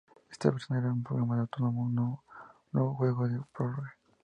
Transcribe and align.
Esta 0.31 0.49
versión 0.49 0.79
era 0.79 0.91
un 0.91 1.03
programa 1.03 1.39
autónomo; 1.39 1.87
no 1.91 2.23
hubo 2.73 2.95
juegos 2.95 3.31
de 3.33 3.39
prórroga. 3.55 3.95